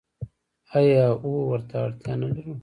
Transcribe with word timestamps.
آیا 0.77 1.05
او 1.23 1.29
ورته 1.51 1.75
اړتیا 1.85 2.13
نلرو؟ 2.21 2.53